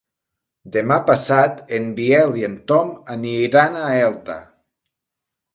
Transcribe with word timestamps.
Demà 0.75 0.95
passat 1.09 1.61
en 1.79 1.85
Biel 2.01 2.33
i 2.41 2.45
en 2.49 2.57
Tom 2.73 2.89
aniran 3.17 3.81
a 3.83 3.85
Elda. 4.11 4.43